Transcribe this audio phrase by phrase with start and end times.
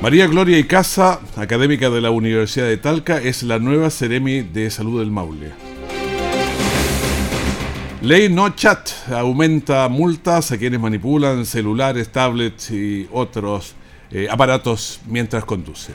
[0.03, 4.99] María Gloria Icaza, académica de la Universidad de Talca, es la nueva Ceremi de Salud
[4.99, 5.53] del Maule.
[8.03, 13.77] Ley No Chat aumenta multas a quienes manipulan celulares, tablets y otros
[14.11, 15.95] eh, aparatos mientras conducen.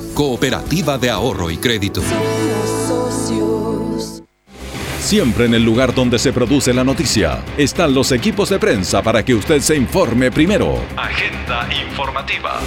[0.13, 2.01] cooperativa de ahorro y crédito.
[4.99, 9.25] Siempre en el lugar donde se produce la noticia están los equipos de prensa para
[9.25, 10.79] que usted se informe primero.
[10.95, 12.59] Agenda informativa.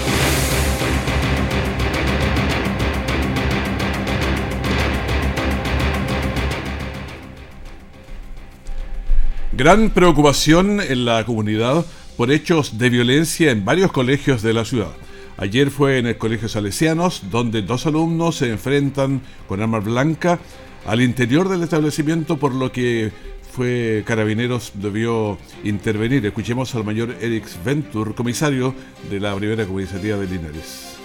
[9.53, 14.91] Gran preocupación en la comunidad por hechos de violencia en varios colegios de la ciudad.
[15.37, 20.39] Ayer fue en el Colegio Salesianos, donde dos alumnos se enfrentan con arma blanca
[20.87, 23.13] al interior del establecimiento, por lo que
[23.53, 26.25] fue Carabineros debió intervenir.
[26.25, 28.75] Escuchemos al mayor Eric Ventur, comisario
[29.11, 30.97] de la primera comisaría de Linares.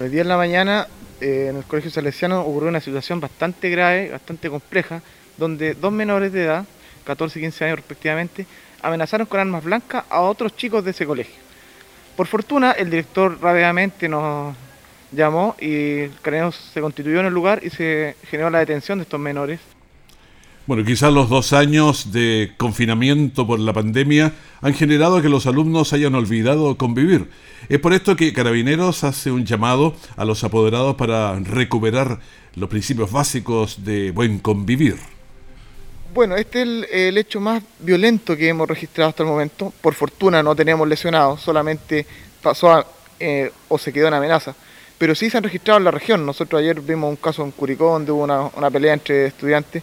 [0.00, 0.88] El día en la mañana
[1.20, 5.02] eh, en el Colegio Salesiano ocurrió una situación bastante grave, bastante compleja,
[5.36, 6.66] donde dos menores de edad
[7.06, 8.46] 14 y 15 años respectivamente,
[8.82, 11.45] amenazaron con armas blancas a otros chicos de ese colegio.
[12.16, 14.56] Por fortuna, el director rápidamente nos
[15.12, 16.12] llamó y el
[16.52, 19.60] se constituyó en el lugar y se generó la detención de estos menores.
[20.66, 24.32] Bueno, quizás los dos años de confinamiento por la pandemia
[24.62, 27.30] han generado que los alumnos hayan olvidado convivir.
[27.68, 32.18] Es por esto que Carabineros hace un llamado a los apoderados para recuperar
[32.56, 34.96] los principios básicos de buen convivir.
[36.16, 39.70] Bueno, este es el, hecho más violento que hemos registrado hasta el momento.
[39.82, 42.06] Por fortuna no tenemos lesionados, solamente
[42.40, 42.86] pasó
[43.20, 44.54] eh, o se quedó en amenaza.
[44.96, 46.24] Pero sí se han registrado en la región.
[46.24, 49.82] Nosotros ayer vimos un caso en Curicó donde hubo una, pelea entre estudiantes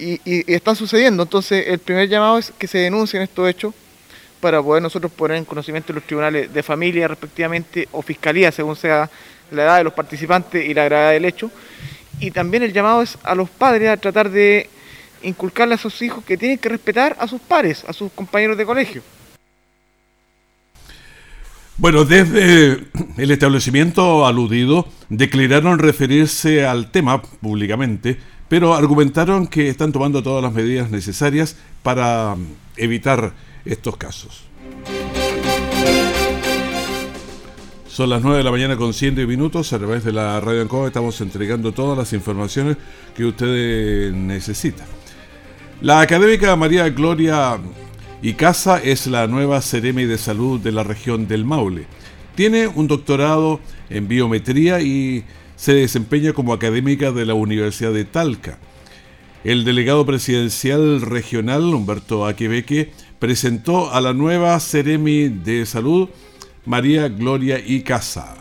[0.00, 1.22] y, y, están sucediendo.
[1.22, 3.72] Entonces, el primer llamado es que se denuncien estos hechos
[4.40, 9.08] para poder nosotros poner en conocimiento los tribunales de familia respectivamente o fiscalía según sea
[9.52, 11.52] la edad de los participantes y la gravedad del hecho.
[12.18, 14.68] Y también el llamado es a los padres a tratar de
[15.22, 18.66] inculcarle a sus hijos que tienen que respetar a sus pares, a sus compañeros de
[18.66, 19.02] colegio.
[21.76, 28.18] Bueno, desde el establecimiento aludido declararon referirse al tema públicamente,
[28.48, 32.34] pero argumentaron que están tomando todas las medidas necesarias para
[32.76, 33.32] evitar
[33.64, 34.42] estos casos.
[37.86, 39.72] Son las 9 de la mañana con 100 minutos.
[39.72, 42.76] A través de la Radio Ancoa estamos entregando todas las informaciones
[43.16, 44.97] que ustedes necesitan.
[45.80, 47.56] La académica María Gloria
[48.20, 51.86] Icaza es la nueva Ceremi de Salud de la región del Maule.
[52.34, 58.58] Tiene un doctorado en biometría y se desempeña como académica de la Universidad de Talca.
[59.44, 62.90] El delegado presidencial regional, Humberto Aquebeque,
[63.20, 66.08] presentó a la nueva Ceremi de Salud,
[66.66, 68.34] María Gloria Icaza.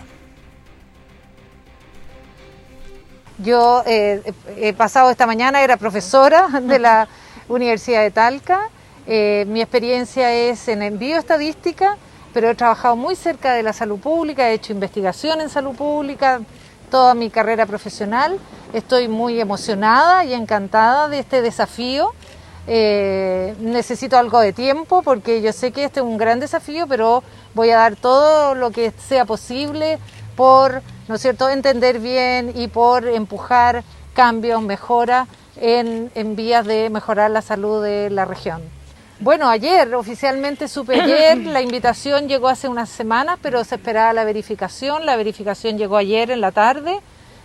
[3.37, 4.23] Yo eh,
[4.57, 7.07] he pasado esta mañana, era profesora de la
[7.49, 8.69] Universidad de Talca.
[9.05, 11.97] Eh, mi experiencia es en bioestadística,
[12.33, 16.41] pero he trabajado muy cerca de la salud pública, he hecho investigación en salud pública
[16.91, 18.37] toda mi carrera profesional.
[18.73, 22.11] Estoy muy emocionada y encantada de este desafío.
[22.69, 27.23] Eh, necesito algo de tiempo porque yo sé que este es un gran desafío, pero
[27.53, 29.99] voy a dar todo lo que sea posible
[30.35, 33.83] por, ¿no es cierto?, entender bien y por empujar
[34.13, 35.29] cambios, mejoras
[35.61, 38.61] en, en vías de mejorar la salud de la región.
[39.19, 44.23] Bueno, ayer, oficialmente supe ayer, la invitación llegó hace unas semanas, pero se esperaba la
[44.23, 45.05] verificación.
[45.05, 46.99] La verificación llegó ayer en la tarde,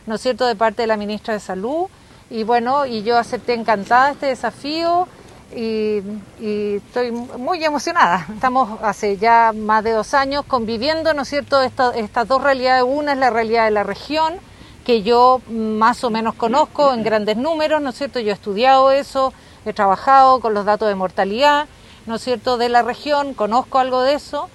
[0.06, 1.86] ¿no es cierto?, de parte de la ministra de Salud.
[2.28, 5.08] Y bueno, y yo acepté encantada este desafío
[5.54, 6.02] y,
[6.40, 8.26] estoy muy emocionada.
[8.34, 12.84] Estamos hace ya más de dos años conviviendo, ¿no es cierto?, estas dos realidades.
[12.86, 14.34] Una es la realidad de la región,
[14.84, 18.20] que yo más o menos conozco en grandes números, ¿no es cierto?
[18.20, 19.32] Yo he estudiado eso
[19.64, 21.66] he trabajado con los datos de mortalidad,
[22.06, 24.48] ¿no es cierto?, de la región, conozco algo de eso,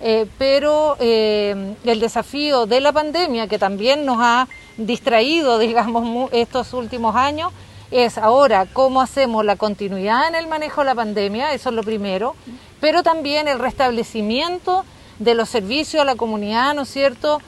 [0.00, 6.72] eh, pero eh, el desafío de la pandemia, que también nos ha distraído, digamos, estos
[6.72, 7.52] últimos años,
[7.90, 11.82] es ahora cómo hacemos la continuidad en el manejo de la pandemia, eso es lo
[11.82, 12.34] primero,
[12.80, 14.84] pero también el restablecimiento
[15.18, 17.40] de los servicios a la comunidad, ¿no es cierto?,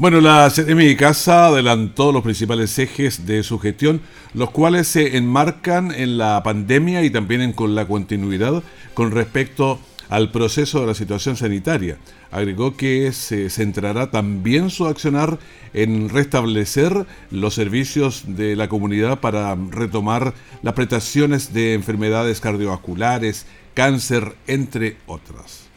[0.00, 4.00] bueno, la CDMI Casa adelantó los principales ejes de su gestión,
[4.32, 8.62] los cuales se enmarcan en la pandemia y también en, con la continuidad
[8.94, 11.98] con respecto al proceso de la situación sanitaria.
[12.30, 15.38] Agregó que se centrará también su accionar
[15.74, 20.32] en restablecer los servicios de la comunidad para retomar
[20.62, 23.44] las prestaciones de enfermedades cardiovasculares,
[23.74, 25.69] cáncer, entre otras.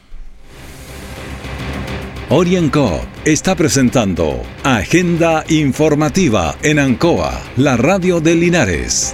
[2.36, 9.14] Orienco está presentando Agenda Informativa en Ancoa, la radio de Linares.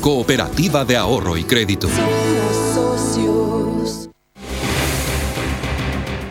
[0.00, 1.88] cooperativa de ahorro y crédito.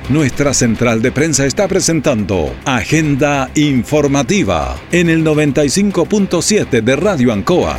[0.09, 7.77] Nuestra central de prensa está presentando Agenda Informativa en el 95.7 de Radio Ancoa.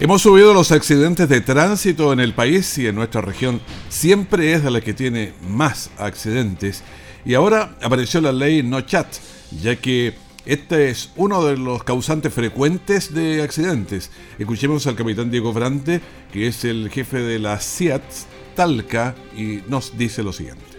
[0.00, 4.64] Hemos subido los accidentes de tránsito en el país y en nuestra región siempre es
[4.64, 6.82] de la que tiene más accidentes.
[7.24, 9.06] Y ahora apareció la ley No Chat,
[9.62, 10.12] ya que
[10.46, 14.10] este es uno de los causantes frecuentes de accidentes.
[14.38, 16.00] Escuchemos al capitán Diego Brante,
[16.32, 18.02] que es el jefe de la CIAT
[18.54, 20.72] Talca, y nos dice lo siguiente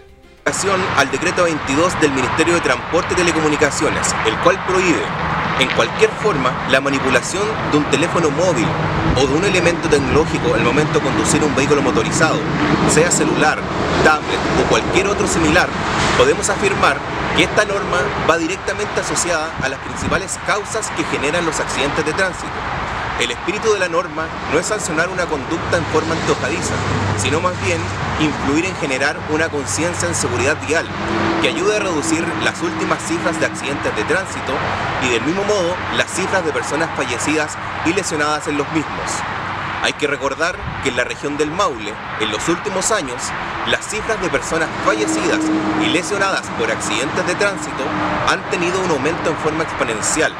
[0.97, 6.51] al decreto 22 del Ministerio de Transporte y Telecomunicaciones, el cual prohíbe en cualquier forma
[6.69, 8.67] la manipulación de un teléfono móvil
[9.15, 12.37] o de un elemento tecnológico al momento de conducir un vehículo motorizado,
[12.89, 13.59] sea celular,
[14.03, 15.67] tablet o cualquier otro similar,
[16.17, 16.97] podemos afirmar
[17.37, 22.13] que esta norma va directamente asociada a las principales causas que generan los accidentes de
[22.13, 22.51] tránsito.
[23.19, 26.73] El espíritu de la norma no es sancionar una conducta en forma antojadiza,
[27.17, 27.79] sino más bien
[28.19, 30.87] influir en generar una conciencia en seguridad vial
[31.43, 34.53] que ayude a reducir las últimas cifras de accidentes de tránsito
[35.05, 39.11] y del mismo modo las cifras de personas fallecidas y lesionadas en los mismos.
[39.83, 43.21] Hay que recordar que en la región del Maule, en los últimos años,
[43.67, 45.41] las cifras de personas fallecidas
[45.81, 47.83] y lesionadas por accidentes de tránsito
[48.29, 50.33] han tenido un aumento en forma exponencial.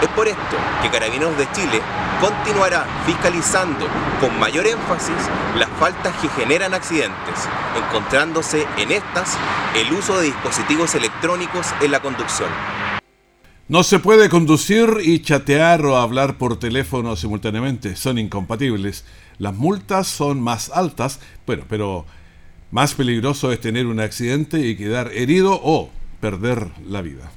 [0.00, 1.82] Es por esto que Carabineros de Chile
[2.18, 3.86] continuará fiscalizando
[4.22, 5.16] con mayor énfasis
[5.58, 9.36] las faltas que generan accidentes, encontrándose en estas
[9.74, 12.48] el uso de dispositivos electrónicos en la conducción.
[13.68, 19.04] No se puede conducir y chatear o hablar por teléfono simultáneamente, son incompatibles.
[19.38, 22.06] Las multas son más altas, bueno, pero
[22.70, 25.90] más peligroso es tener un accidente y quedar herido o
[26.20, 27.30] perder la vida.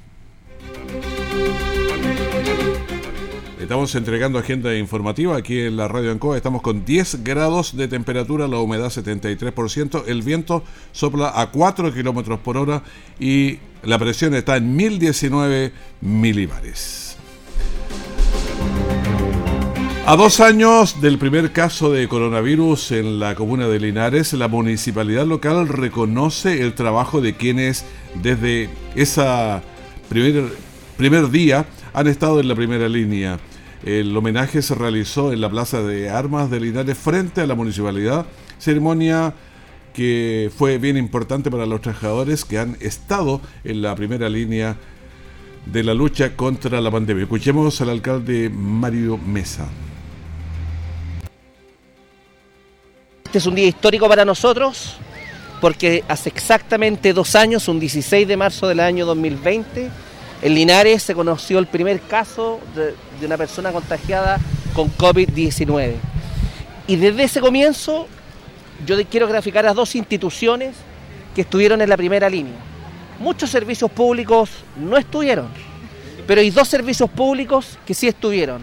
[3.69, 6.35] Estamos entregando agenda informativa aquí en la Radio Ancoa.
[6.35, 12.39] Estamos con 10 grados de temperatura, la humedad 73%, el viento sopla a 4 kilómetros
[12.39, 12.81] por hora
[13.19, 15.71] y la presión está en 1019
[16.01, 17.15] milibares.
[20.07, 25.27] A dos años del primer caso de coronavirus en la comuna de Linares, la municipalidad
[25.27, 27.85] local reconoce el trabajo de quienes
[28.15, 29.21] desde ese
[30.09, 30.45] primer,
[30.97, 33.39] primer día han estado en la primera línea
[33.83, 38.25] El homenaje se realizó en la Plaza de Armas de Linares frente a la municipalidad,
[38.57, 39.33] ceremonia
[39.93, 44.75] que fue bien importante para los trabajadores que han estado en la primera línea
[45.65, 47.23] de la lucha contra la pandemia.
[47.23, 49.67] Escuchemos al alcalde Mario Mesa.
[53.25, 54.97] Este es un día histórico para nosotros
[55.61, 59.89] porque hace exactamente dos años, un 16 de marzo del año 2020,
[60.41, 64.39] en Linares se conoció el primer caso de, una persona contagiada
[64.73, 65.95] con COVID-19.
[66.87, 68.07] Y desde ese comienzo
[68.85, 70.75] yo quiero graficar a dos instituciones
[71.35, 72.55] que estuvieron en la primera línea.
[73.19, 75.49] Muchos servicios públicos no estuvieron,
[76.25, 78.61] pero hay dos servicios públicos que sí estuvieron.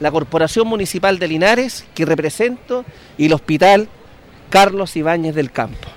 [0.00, 2.84] La Corporación Municipal de Linares, que represento,
[3.16, 3.88] y el Hospital
[4.50, 5.95] Carlos Ibáñez del Campo.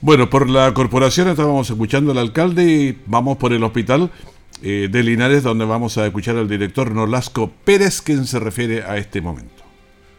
[0.00, 4.10] Bueno, por la corporación estábamos escuchando al alcalde y vamos por el hospital
[4.62, 8.96] eh, de Linares, donde vamos a escuchar al director Nolasco Pérez, quien se refiere a
[8.96, 9.64] este momento.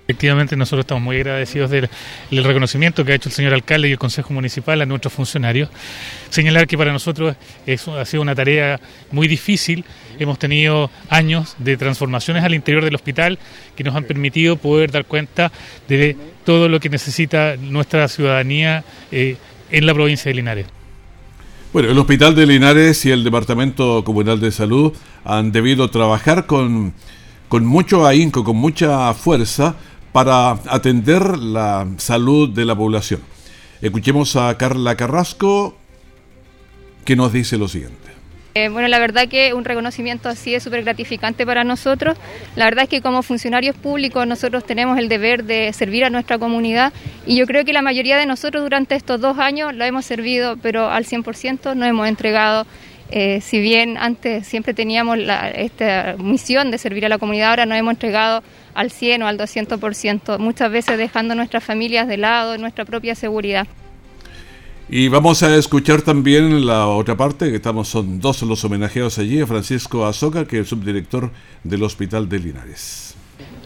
[0.10, 1.88] Efectivamente, nosotros estamos muy agradecidos del,
[2.32, 5.70] reconocimiento que ha hecho el señor alcalde y el Consejo Municipal a nuestros funcionarios.
[6.30, 8.82] Señalar que para nosotros es, ha sido una tarea
[9.12, 9.86] muy difícil.
[10.18, 13.38] Hemos tenido años de transformaciones al interior del hospital
[13.76, 15.52] que nos han permitido poder dar cuenta
[15.88, 19.38] de todo lo que necesita nuestra ciudadanía eh,
[19.72, 20.68] en la provincia de Linares.
[21.72, 26.94] Bueno, el Hospital de Linares y el Departamento Comunal de Salud han debido trabajar con,
[27.48, 29.76] con mucho ahínco, con mucha fuerza
[30.12, 33.22] para atender la salud de la población.
[33.82, 35.78] Escuchemos a Carla Carrasco
[37.06, 38.09] que nos dice lo siguiente.
[38.60, 42.18] Eh, bueno, la verdad que un reconocimiento así es súper gratificante para nosotros.
[42.58, 46.38] La verdad es que como funcionarios públicos nosotros tenemos el deber de servir a nuestra
[46.38, 46.92] comunidad
[47.26, 50.58] y yo creo que la mayoría de nosotros durante estos dos años lo hemos servido,
[50.58, 52.66] pero al 100% nos hemos entregado.
[53.12, 57.66] Eh, si bien antes siempre teníamos la, esta misión de servir a la comunidad, ahora
[57.66, 62.58] nos hemos entregado al 100 o al 200%, muchas veces dejando nuestras familias de lado,
[62.58, 63.68] nuestra propia seguridad.
[64.92, 69.40] Y vamos a escuchar también la otra parte, que estamos, son dos los homenajeados allí,
[69.40, 71.30] a Francisco Azoka, que es el subdirector
[71.64, 73.14] del Hospital de Linares.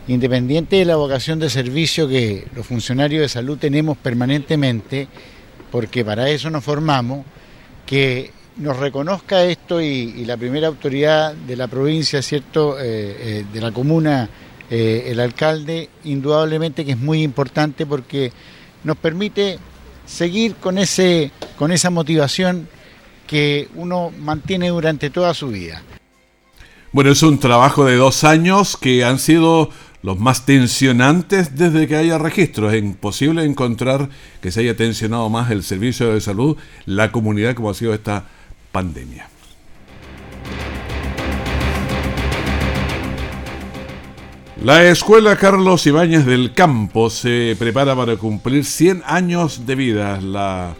[0.09, 5.07] Independiente de la vocación de servicio que los funcionarios de salud tenemos permanentemente,
[5.71, 7.25] porque para eso nos formamos,
[7.85, 13.45] que nos reconozca esto y, y la primera autoridad de la provincia, ¿cierto?, eh, eh,
[13.51, 14.29] de la comuna,
[14.69, 18.33] eh, el alcalde, indudablemente que es muy importante porque
[18.83, 19.57] nos permite
[20.13, 22.67] seguir con, ese, con esa motivación
[23.25, 25.81] que uno mantiene durante toda su vida.
[26.91, 29.71] Bueno, es un trabajo de dos años que han sido
[30.03, 32.73] los más tensionantes desde que haya registros.
[32.73, 34.09] Es imposible encontrar
[34.41, 38.25] que se haya tensionado más el servicio de salud, la comunidad, como ha sido esta
[38.71, 39.32] pandemia.
[44.63, 50.21] La Escuela Carlos Ibáñez del Campo se prepara para cumplir 100 años de vida.
[50.21, 50.73] La,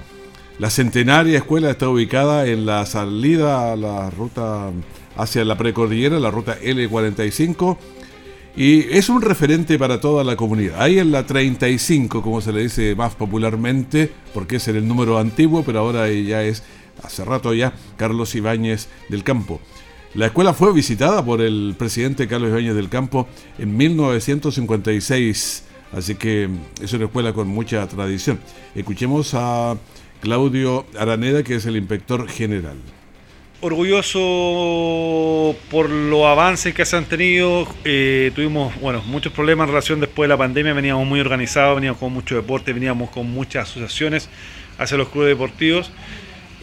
[0.69, 4.71] centenaria escuela está ubicada en la salida a la ruta
[5.17, 7.77] hacia la precordillera, la ruta L45,
[8.55, 10.81] y es un referente para toda la comunidad.
[10.81, 15.63] Ahí en la 35, como se le dice más popularmente, porque es el número antiguo,
[15.65, 16.63] pero ahora ya es,
[17.03, 19.59] hace rato ya, Carlos Ibáñez del Campo.
[20.15, 23.27] La escuela fue visitada por el presidente Carlos Ibáñez del Campo
[23.57, 26.47] en 1956, así que
[26.79, 28.39] es una escuela con mucha tradición.
[28.75, 29.75] Escuchemos a
[30.21, 32.75] Claudio Araneda, que es el inspector general.
[33.61, 37.67] Orgulloso por los avances que se han tenido.
[37.83, 40.73] Eh, tuvimos bueno, muchos problemas en relación después de la pandemia.
[40.73, 44.29] Veníamos muy organizados, veníamos con mucho deporte, veníamos con muchas asociaciones
[44.77, 45.91] hacia los clubes deportivos.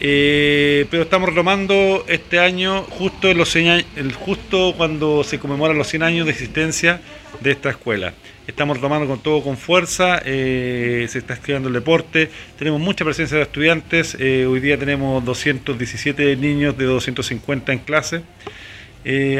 [0.03, 5.89] Eh, pero estamos retomando este año justo, en los el, justo cuando se conmemoran los
[5.89, 7.01] 100 años de existencia
[7.39, 8.15] de esta escuela.
[8.47, 13.37] Estamos retomando con todo con fuerza, eh, se está estudiando el deporte, tenemos mucha presencia
[13.37, 18.23] de estudiantes, eh, hoy día tenemos 217 niños de 250 en clase,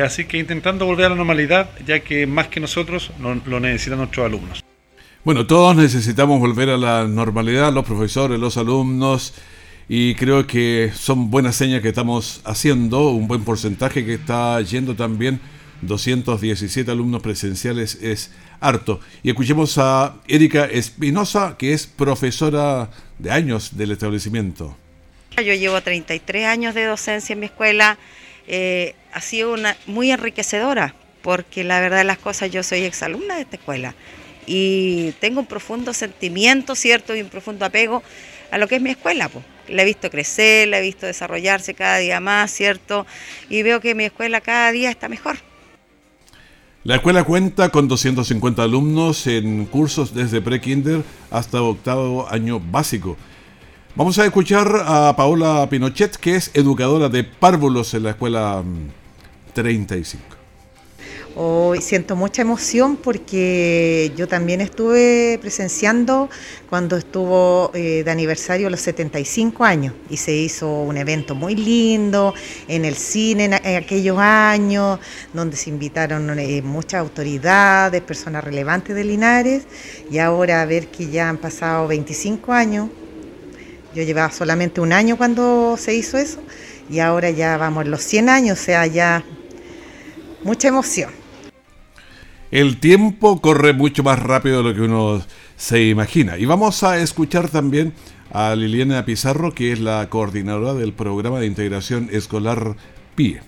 [0.05, 4.27] así que intentando volver a la normalidad, ya que más que nosotros lo necesitan nuestros
[4.27, 4.63] alumnos.
[5.23, 9.33] Bueno, todos necesitamos volver a la normalidad, los profesores, los alumnos,
[9.87, 14.95] y creo que son buenas señas que estamos haciendo, un buen porcentaje que está yendo
[14.95, 15.39] también,
[15.81, 18.99] 217 alumnos presenciales es harto.
[19.23, 24.77] Y escuchemos a Erika Espinosa, que es profesora de años del establecimiento.
[25.37, 27.97] Yo llevo 33 años de docencia en mi escuela,
[28.47, 33.35] eh, ha sido una, muy enriquecedora, porque la verdad de las cosas yo soy exalumna
[33.35, 33.95] de esta escuela
[34.45, 37.15] y tengo un profundo sentimiento, ¿cierto?
[37.15, 38.03] Y un profundo apego
[38.51, 39.29] a lo que es mi escuela.
[39.29, 39.43] Pues.
[39.67, 43.07] La he visto crecer, la he visto desarrollarse cada día más, ¿cierto?
[43.49, 45.37] Y veo que mi escuela cada día está mejor.
[46.83, 53.17] La escuela cuenta con 250 alumnos en cursos desde pre-kinder hasta octavo año básico.
[53.95, 58.63] Vamos a escuchar a Paola Pinochet, que es educadora de párvulos en la escuela
[59.53, 60.40] 35.
[61.33, 66.29] Hoy siento mucha emoción porque yo también estuve presenciando
[66.69, 72.33] cuando estuvo eh, de aniversario los 75 años y se hizo un evento muy lindo
[72.67, 74.99] en el cine en, aquellos años,
[75.33, 79.63] donde se invitaron eh, muchas autoridades, personas relevantes de Linares
[80.11, 82.89] y ahora a ver que ya han pasado 25 años,
[83.95, 86.41] yo llevaba solamente un año cuando se hizo eso
[86.89, 89.23] y ahora ya vamos los 100 años, o sea, ya
[90.43, 91.20] mucha emoción.
[92.51, 95.21] El tiempo corre mucho más rápido de lo que uno
[95.55, 96.37] se imagina.
[96.37, 97.93] Y vamos a escuchar también
[98.29, 102.75] a Liliana Pizarro, que es la coordinadora del programa de integración escolar
[103.15, 103.39] PIE.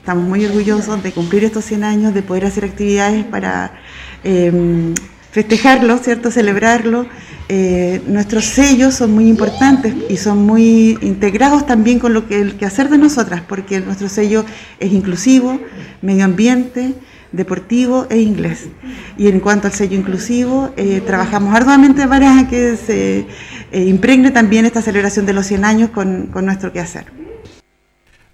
[0.00, 3.80] Estamos muy orgullosos de cumplir estos 100 años, de poder hacer actividades para
[4.22, 4.94] em,
[5.30, 6.30] festejarlo, ¿cierto?
[6.30, 7.06] Celebrarlo.
[7.48, 12.56] Eh, nuestros sellos son muy importantes y son muy integrados también con lo que el
[12.56, 14.44] quehacer de nosotras, porque nuestro sello
[14.78, 15.58] es inclusivo,
[16.02, 16.94] medio ambiente,
[17.36, 18.68] deportivo e inglés.
[19.16, 23.26] Y en cuanto al sello inclusivo, eh, trabajamos arduamente para que se
[23.72, 27.06] eh, impregne también esta celebración de los 100 años con, con nuestro quehacer.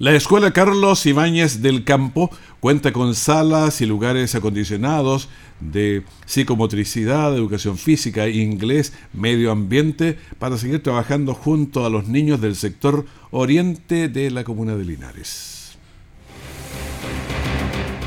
[0.03, 2.29] La Escuela Carlos Ibáñez del Campo
[2.59, 5.29] cuenta con salas y lugares acondicionados
[5.61, 12.57] de psicomotricidad, educación física, inglés, medio ambiente, para seguir trabajando junto a los niños del
[12.57, 15.62] sector oriente de la comuna de Linares.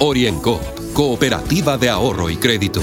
[0.00, 0.60] Oriencop
[0.92, 2.80] Cooperativa de Ahorro y Crédito.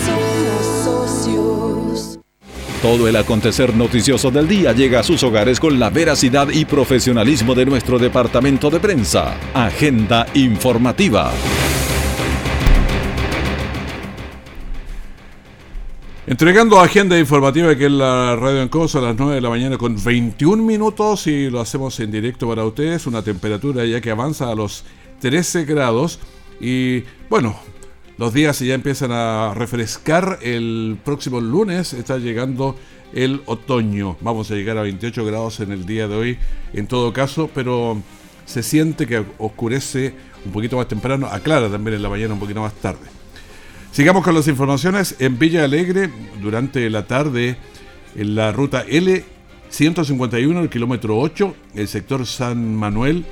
[2.82, 7.54] Todo el acontecer noticioso del día llega a sus hogares con la veracidad y profesionalismo
[7.54, 9.38] de nuestro departamento de prensa.
[9.54, 11.32] Agenda informativa.
[16.26, 19.78] Entregando agenda informativa que es la radio en Cosa a las 9 de la mañana
[19.78, 23.06] con 21 minutos y lo hacemos en directo para ustedes.
[23.06, 24.86] Una temperatura ya que avanza a los
[25.20, 26.20] 13 grados.
[26.60, 27.56] Y bueno,
[28.18, 30.40] los días ya empiezan a refrescar.
[30.42, 32.76] El próximo lunes está llegando
[33.14, 34.18] el otoño.
[34.22, 36.38] Vamos a llegar a 28 grados en el día de hoy,
[36.74, 38.02] en todo caso, pero
[38.46, 40.14] se siente que oscurece
[40.46, 43.08] un poquito más temprano, aclara también en la mañana un poquito más tarde.
[43.92, 45.16] Sigamos con las informaciones.
[45.20, 46.10] En Villa Alegre,
[46.42, 47.58] durante la tarde,
[48.16, 49.24] en la ruta L
[49.70, 53.26] 151, el kilómetro 8, el sector San Manuel,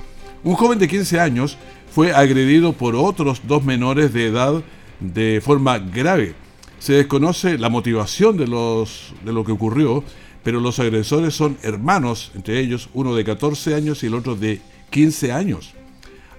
[0.43, 1.57] un joven de 15 años
[1.99, 4.63] fue agredido por otros dos menores de edad
[5.01, 6.33] de forma grave.
[6.79, 10.05] Se desconoce la motivación de, los, de lo que ocurrió,
[10.41, 14.61] pero los agresores son hermanos, entre ellos uno de 14 años y el otro de
[14.91, 15.73] 15 años.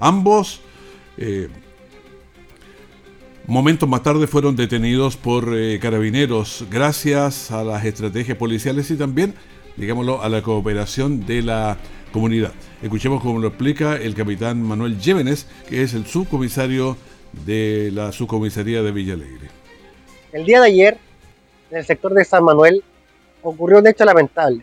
[0.01, 0.63] Ambos,
[1.19, 1.51] eh,
[3.47, 9.35] momentos más tarde, fueron detenidos por eh, carabineros gracias a las estrategias policiales y también,
[9.77, 11.77] digámoslo, a la cooperación de la
[12.13, 12.53] comunidad.
[12.83, 16.97] Escuchemos cómo lo explica el capitán Manuel Llévenes, que es el subcomisario
[17.45, 19.49] de la subcomisaría de Villa Alegre.
[20.33, 20.99] El día de ayer,
[21.71, 22.83] en el sector de San Manuel,
[23.43, 24.63] ocurrió un hecho lamentable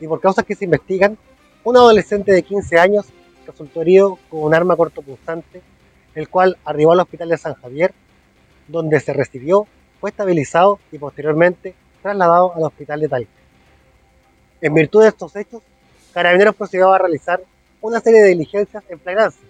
[0.00, 1.16] y por causas que se investigan,
[1.64, 3.06] un adolescente de 15 años
[3.46, 5.62] resultó herido con un arma cortopunzante,
[6.14, 7.92] el cual arribó al hospital de San Javier,
[8.68, 9.66] donde se recibió,
[10.00, 13.30] fue estabilizado y posteriormente trasladado al hospital de Talca.
[14.60, 15.62] En virtud de estos hechos,
[16.16, 17.42] Carabineros procedió a realizar
[17.82, 19.46] una serie de diligencias en flagrancia,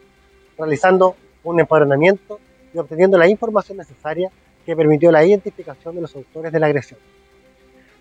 [0.59, 2.41] realizando un empadronamiento
[2.75, 4.33] y obteniendo la información necesaria
[4.65, 6.99] que permitió la identificación de los autores de la agresión.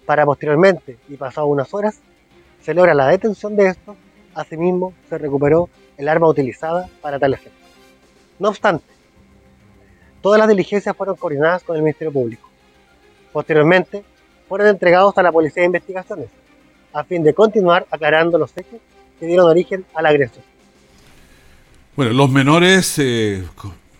[0.07, 1.99] Para posteriormente, y pasado unas horas,
[2.59, 3.95] se logra la detención de estos,
[4.33, 7.59] asimismo se recuperó el arma utilizada para tal efecto.
[8.39, 8.91] No obstante,
[10.21, 12.49] todas las diligencias fueron coordinadas con el Ministerio Público.
[13.31, 14.03] Posteriormente,
[14.49, 16.29] fueron entregados a la Policía de Investigaciones,
[16.95, 18.79] a fin de continuar aclarando los hechos
[19.19, 20.43] que dieron origen a la agresión.
[21.95, 23.43] Bueno, los menores, eh,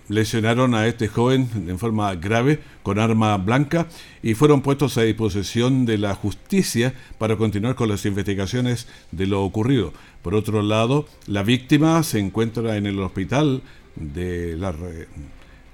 [0.08, 3.88] lesionaron a este joven en forma grave con arma blanca
[4.22, 9.44] y fueron puestos a disposición de la justicia para continuar con las investigaciones de lo
[9.44, 9.94] ocurrido.
[10.22, 13.62] Por otro lado, la víctima se encuentra en el hospital
[13.96, 14.74] de la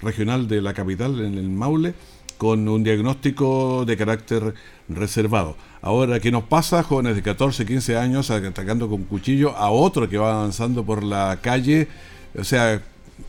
[0.01, 1.93] regional de la capital, en el Maule,
[2.41, 4.55] con un diagnóstico de carácter
[4.89, 5.55] reservado.
[5.83, 6.81] Ahora, ¿qué nos pasa?
[6.81, 11.37] Jóvenes de 14, 15 años atacando con cuchillo a otro que va avanzando por la
[11.39, 11.87] calle.
[12.35, 12.81] O sea,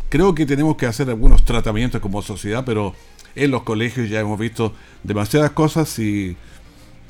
[0.09, 2.95] creo que tenemos que hacer algunos tratamientos como sociedad, pero
[3.35, 4.73] en los colegios ya hemos visto
[5.03, 6.35] demasiadas cosas y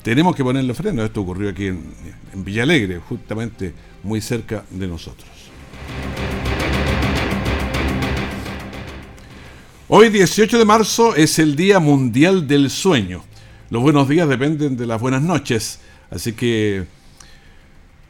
[0.02, 1.04] tenemos que ponerle freno.
[1.04, 1.84] Esto ocurrió aquí en,
[2.34, 5.28] en Villalegre, justamente muy cerca de nosotros.
[9.94, 13.22] Hoy 18 de marzo es el Día Mundial del Sueño.
[13.68, 16.86] Los buenos días dependen de las buenas noches, así que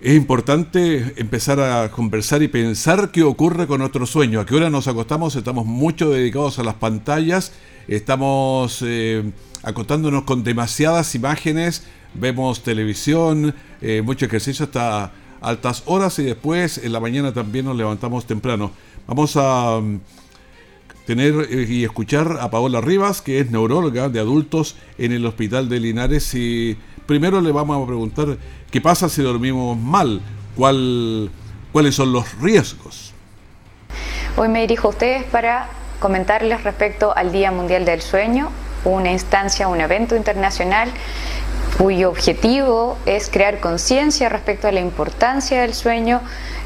[0.01, 4.71] es importante empezar a conversar y pensar qué ocurre con nuestro sueño, a qué hora
[4.71, 7.51] nos acostamos, estamos mucho dedicados a las pantallas,
[7.88, 9.33] estamos eh,
[9.64, 11.83] acostándonos con demasiadas imágenes,
[12.14, 17.77] vemos televisión, eh, mucho ejercicio hasta altas horas y después en la mañana también nos
[17.77, 18.71] levantamos temprano.
[19.09, 19.81] Vamos a
[21.07, 25.69] tener eh, y escuchar a Paola Rivas, que es neuróloga de adultos en el Hospital
[25.69, 26.35] de Linares.
[26.35, 28.37] Y primero le vamos a preguntar
[28.71, 30.21] qué pasa si dormimos mal,
[30.57, 31.31] ¿Cuál,
[31.73, 33.15] cuáles son los riesgos.
[34.37, 38.51] Hoy me dirijo a ustedes para comentarles respecto al Día Mundial del Sueño,
[38.85, 40.91] una instancia, un evento internacional
[41.79, 46.21] cuyo objetivo es crear conciencia respecto a la importancia del sueño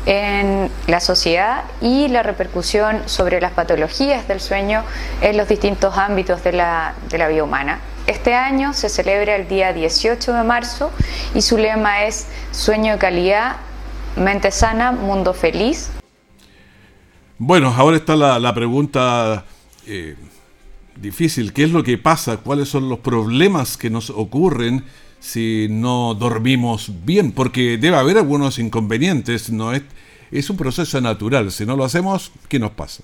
[0.07, 4.85] en la sociedad y la repercusión sobre las patologías del sueño
[5.21, 7.81] en los distintos ámbitos de la, de la vida humana.
[8.07, 10.93] Este año se celebra el día 18 de marzo
[11.35, 13.57] y su lema es Sueño de calidad,
[14.17, 15.91] mente sana, mundo feliz.
[17.39, 19.45] Bueno, ahora está la, pregunta
[19.87, 20.17] eh,
[20.95, 21.53] difícil.
[21.53, 22.39] ¿Qué es lo que pasa?
[22.39, 24.85] ¿Cuáles son los problemas que nos ocurren
[25.21, 27.33] si no dormimos bien?
[27.33, 29.83] Porque debe haber algunos inconvenientes, no es
[30.31, 31.51] es un proceso natural.
[31.51, 33.03] Si no lo hacemos, ¿qué nos pasa?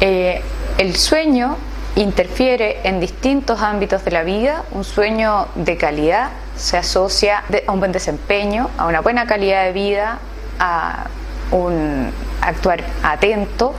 [0.00, 0.40] Eh,
[0.78, 1.56] el sueño
[1.96, 4.64] interfiere en distintos ámbitos de la vida.
[4.72, 9.72] Un sueño de calidad se asocia a un buen desempeño, a una buena calidad de
[9.72, 10.18] vida,
[10.58, 11.06] a
[11.50, 13.74] un actuar atento.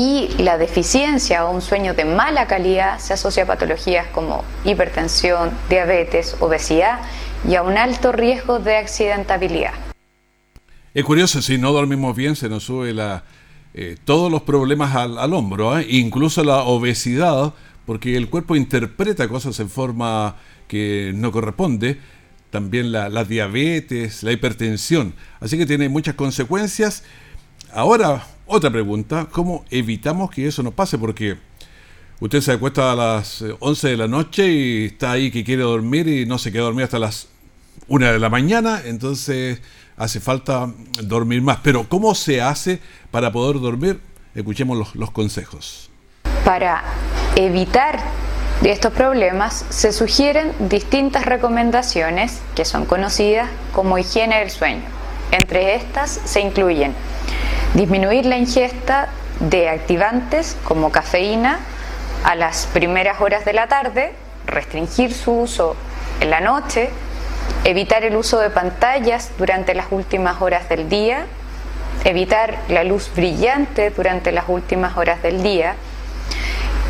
[0.00, 5.50] Y la deficiencia o un sueño de mala calidad se asocia a patologías como hipertensión,
[5.68, 7.00] diabetes, obesidad
[7.46, 9.74] y a un alto riesgo de accidentabilidad.
[10.94, 13.24] Es curioso, si no dormimos bien se nos sube la,
[13.74, 15.86] eh, todos los problemas al, hombro, ¿eh?
[15.90, 17.52] incluso la obesidad,
[17.84, 20.36] porque el cuerpo interpreta cosas en forma
[20.66, 22.00] que no corresponde,
[22.48, 27.04] también la, la diabetes, la hipertensión, así que tiene muchas consecuencias.
[27.74, 30.98] Ahora, otra pregunta, ¿cómo evitamos que eso nos pase?
[30.98, 31.38] Porque
[32.18, 36.08] usted se acuesta a las 11 de la noche y está ahí que quiere dormir
[36.08, 37.28] y no se queda dormir hasta las
[37.86, 39.60] 1 de la mañana, entonces
[39.96, 40.68] hace falta
[41.04, 41.58] dormir más.
[41.62, 42.80] Pero ¿cómo se hace
[43.12, 44.00] para poder dormir?
[44.34, 45.88] Escuchemos los, consejos.
[46.44, 46.82] Para
[47.36, 48.00] evitar
[48.64, 54.82] estos problemas se sugieren distintas recomendaciones que son conocidas como higiene del sueño.
[55.30, 56.94] Entre estas se incluyen
[57.74, 59.08] disminuir la ingesta
[59.40, 61.60] de activantes como cafeína
[62.24, 64.12] a las primeras horas de la tarde,
[64.46, 65.76] restringir su uso
[66.20, 66.90] en la noche
[67.64, 71.26] evitar el uso de pantallas durante las últimas horas del día,
[72.04, 75.74] evitar la luz brillante durante las últimas horas del día,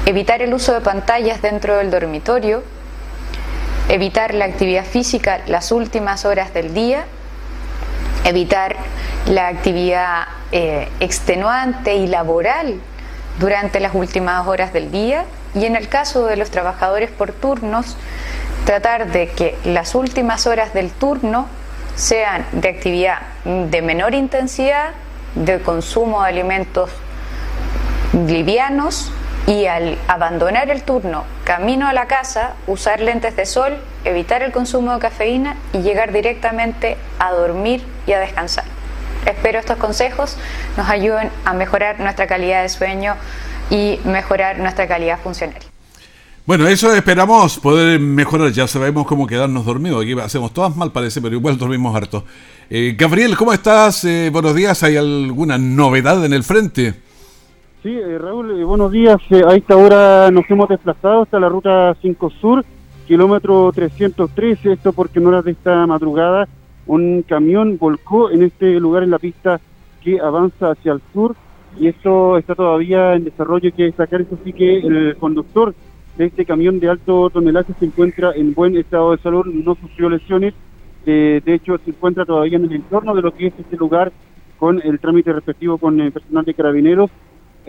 [0.07, 2.63] evitar el uso de pantallas dentro del dormitorio,
[3.89, 7.05] evitar la actividad física las últimas horas del día,
[8.25, 8.77] evitar
[9.27, 12.81] la actividad eh, extenuante y laboral
[13.39, 17.97] durante las últimas horas del día y en el caso de los trabajadores por turnos,
[18.65, 21.47] tratar de que las últimas horas del turno
[21.97, 24.91] sean de actividad de menor intensidad,
[25.35, 26.91] de consumo de alimentos
[28.13, 29.13] livianos
[29.47, 34.53] y al abandonar el turno camino a la casa, usar lentes de sol, evitar el
[34.53, 38.65] consumo de cafeína y llegar directamente a dormir y a descansar.
[39.27, 40.37] Espero estos consejos
[40.77, 43.17] nos ayuden a mejorar nuestra calidad de sueño
[43.71, 45.61] y mejorar nuestra calidad funcional.
[46.47, 48.51] Bueno, eso esperamos poder mejorar.
[48.51, 50.03] Ya sabemos cómo quedarnos dormidos.
[50.03, 52.25] Aquí hacemos todas mal, parece, pero igual dormimos harto.
[52.69, 54.05] Eh, Gabriel, ¿cómo estás?
[54.05, 54.83] Eh, buenos días.
[54.83, 57.10] ¿Hay alguna novedad en el frente?
[57.83, 59.17] Sí, eh, Raúl, buenos días.
[59.31, 62.63] a esta hora nos hemos desplazado hasta la ruta 5 Sur,
[63.07, 64.73] kilómetro 313.
[64.73, 66.47] Esto porque en horas de esta madrugada
[66.87, 69.63] un camión volcó en este lugar en la pista
[70.03, 71.35] que avanza hacia el sur
[71.79, 73.69] y esto está todavía en desarrollo.
[73.69, 75.75] Hay que destacar eso sí que el conductor
[76.19, 80.11] de este camión de alto tonelaje se encuentra en buen estado de salud, no sufrió
[80.11, 80.53] lesiones,
[81.07, 84.13] eh, de hecho se encuentra todavía en el entorno de lo que es este lugar
[84.59, 87.11] con el trámite respectivo con el personal de carabineros.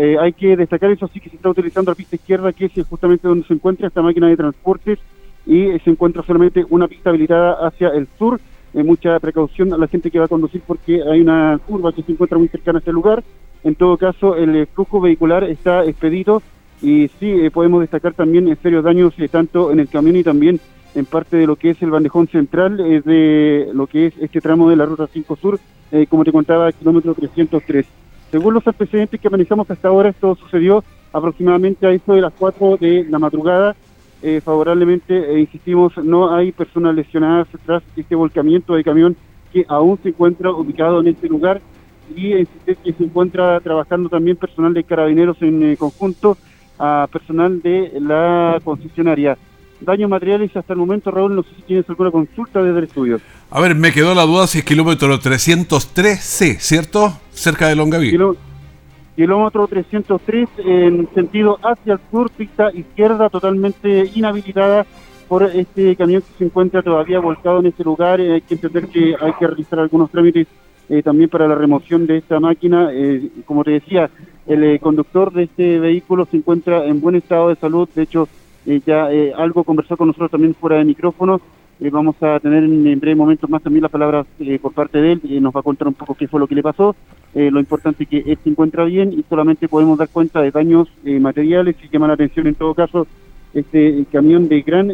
[0.04, 2.88] Eh, hay que destacar eso sí que se está utilizando la pista izquierda, que es
[2.88, 4.98] justamente donde se encuentra esta máquina de transportes,
[5.46, 8.42] y se encuentra solamente una pista habilitada hacia el sur.
[8.74, 12.02] Eh, mucha precaución a la gente que va a conducir porque hay una curva que
[12.02, 13.24] se encuentra muy cercana a este lugar.
[13.64, 16.42] En todo caso, el flujo vehicular está expedito
[16.82, 20.60] y sí eh, podemos destacar también serios daños tanto en el camión y también
[20.96, 24.68] en parte de lo que es el bandejón central de lo que es este tramo
[24.68, 25.60] de la Ruta 5 Sur,
[26.10, 27.86] como te contaba, kilómetro 303.
[28.32, 32.78] Según los antecedentes que analizamos hasta ahora, esto sucedió aproximadamente a eso de las 4
[32.78, 33.76] de la madrugada.
[34.22, 39.18] Eh, favorablemente, eh, insistimos, no hay personas lesionadas tras este volcamiento de camión
[39.52, 41.60] que aún se encuentra ubicado en este lugar
[42.16, 46.38] y insistir que se encuentra trabajando también personal de carabineros en eh, conjunto
[46.80, 49.38] a personal de la concesionaria.
[49.82, 53.20] Daños materiales hasta el momento, Raúl, no sé si tienes alguna consulta desde el estudio.
[53.50, 57.14] A ver, me quedó la duda si es kilómetro 303C, ¿cierto?
[57.32, 58.16] Cerca de Longaví.
[59.16, 64.86] kilómetro 303 en sentido hacia el sur, pista izquierda totalmente inhabilitada
[65.28, 68.22] por este camión que se encuentra todavía volcado en este lugar.
[68.22, 70.46] Eh, hay que entender que hay que realizar algunos trámites
[70.90, 72.90] eh, también para la remoción de esta máquina.
[72.92, 74.10] Eh, como te decía,
[74.46, 77.88] el conductor de este vehículo se encuentra en buen estado de salud.
[77.96, 78.28] De hecho,
[78.66, 81.42] ya algo conversó con nosotros también fuera de micrófono.
[81.82, 85.14] Eh, vamos a tener en, breve momentos más también las palabras eh, por parte de
[85.14, 86.96] él, nos va a contar un poco qué fue lo que le pasó.
[87.34, 90.52] Eh, lo importante es que él se encuentra bien y solamente podemos dar cuenta de
[90.52, 93.08] daños materiales y llama la atención en todo caso
[93.56, 94.90] este camión de gran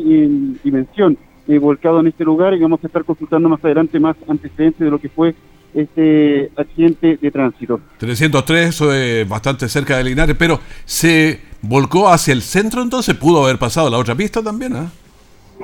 [0.63, 1.17] dimensión
[1.59, 4.99] volcado en este lugar y vamos a estar consultando más adelante más antecedentes de lo
[4.99, 5.35] que fue
[5.73, 7.81] este accidente de tránsito.
[7.97, 13.43] 303, eso es bastante cerca de Linares, pero se volcó hacia el centro entonces, pudo
[13.43, 14.89] haber pasado la otra pista también, ¿ah?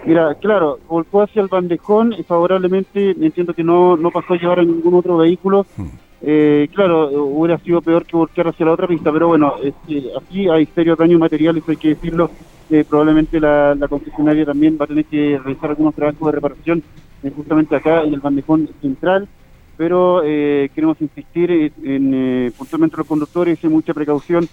[0.05, 4.59] Mira, claro, volcó hacia el bandejón y favorablemente entiendo que no, no pasó a llevar
[4.59, 5.65] a ningún otro vehículo.
[5.77, 5.87] Hmm.
[6.25, 9.55] Eh, claro, hubiera sido peor que volcar hacia la otra pista, pero bueno,
[10.21, 12.31] aquí hay serios daños materiales, hay que decirlo.
[12.69, 16.83] Eh, probablemente la, concesionaria también va a tener que realizar algunos trabajos de reparación
[17.21, 19.27] eh, justamente acá en el bandejón central,
[19.77, 24.47] pero queremos insistir en, puntualmente los conductores, mucha precaución,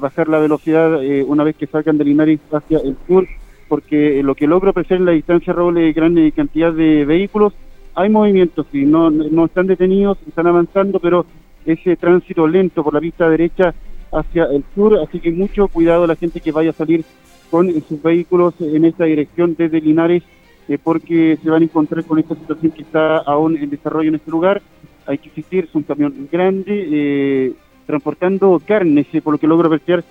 [0.00, 3.26] bajar la velocidad una vez que salgan de Linares hacia el sur
[3.68, 7.52] porque lo que logro apreciar en la distancia, Raúl, es gran cantidad de vehículos.
[7.94, 11.26] Hay movimientos, sí, no, no están detenidos, están avanzando, pero
[11.64, 13.74] ese tránsito lento por la pista derecha
[14.12, 17.04] hacia el sur, así que mucho cuidado a la gente que vaya a salir
[17.50, 20.22] con sus vehículos en esta dirección desde Linares,
[20.68, 24.16] eh, porque se van a encontrar con esta situación que está aún en desarrollo en
[24.16, 24.62] este lugar.
[25.06, 27.52] Hay que existir, es un camión grande, eh,
[27.86, 30.04] transportando carnes, eh, por lo que logro apreciar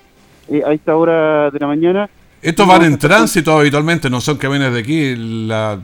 [0.66, 2.10] a esta hora de la mañana.
[2.42, 5.16] Estos van en tránsito habitualmente, no son camiones de aquí.
[5.16, 5.78] La, a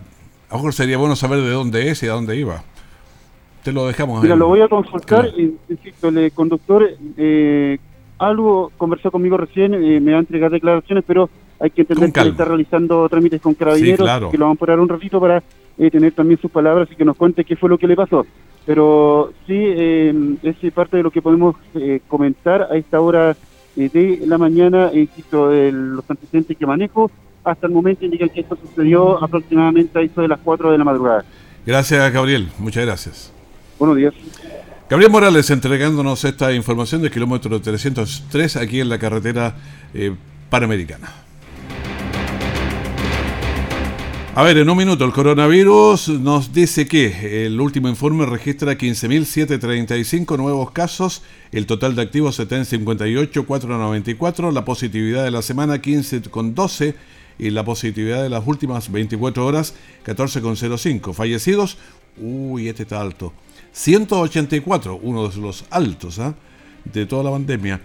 [0.51, 2.63] lo mejor sería bueno saber de dónde es y a dónde iba.
[3.63, 4.21] Te lo dejamos.
[4.21, 5.29] Mira, lo voy a consultar.
[5.69, 7.77] Insisto, el conductor eh,
[8.17, 11.29] algo conversó conmigo recién, eh, me va a entregar declaraciones, pero
[11.59, 14.89] hay que entender que está realizando trámites con carabineros, que lo van a parar un
[14.89, 15.43] ratito para
[15.77, 18.25] eh, tener también sus palabras y que nos cuente qué fue lo que le pasó.
[18.65, 21.55] Pero sí, es parte de lo que podemos
[22.07, 23.35] comentar a esta hora
[23.79, 27.09] eh, de la mañana, insisto, los antecedentes que manejo,
[27.43, 30.83] hasta el momento indican que esto sucedió aproximadamente a eso de las 4 de la
[30.83, 31.23] madrugada.
[31.65, 32.49] Gracias, Gabriel.
[32.57, 33.31] Muchas gracias.
[33.77, 34.13] Buenos días.
[34.89, 39.55] Gabriel Morales entregándonos esta información del kilómetro 303 aquí en la carretera
[39.93, 40.13] eh,
[40.49, 41.28] panamericana.
[44.39, 50.37] A ver, en un minuto, el coronavirus nos dice que el último informe registra 15.735
[50.37, 56.95] nuevos casos, el total de activos 758.494, la positividad de la semana 15,12
[57.37, 59.75] y la positividad de las últimas 24 horas
[60.05, 61.13] 14,05.
[61.13, 61.77] Fallecidos,
[62.17, 63.33] uy, este está alto,
[63.73, 66.33] 184, uno de los altos ¿ah?
[66.85, 67.81] de toda la pandemia.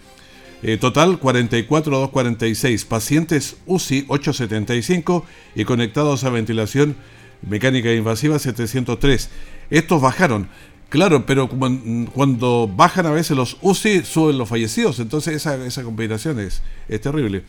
[0.66, 6.96] Eh, total 44,246 pacientes UCI 875 y conectados a ventilación
[7.42, 9.28] mecánica invasiva 703.
[9.68, 10.48] Estos bajaron.
[10.88, 16.40] Claro, pero cuando bajan a veces los UCI suben los fallecidos, entonces esa, esa combinación
[16.40, 17.44] es, es terrible.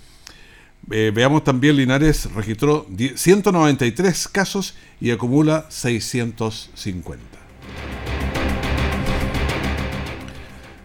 [0.92, 7.24] Eh, veamos también, Linares registró 193 casos y acumula 650.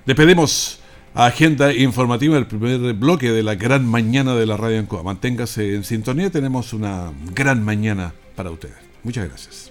[0.07, 0.80] Despedimos
[1.27, 5.03] agenda informativa, el primer bloque de la gran mañana de la radio Ancoa.
[5.03, 8.77] Manténgase en sintonía, tenemos una gran mañana para ustedes.
[9.03, 9.71] Muchas gracias.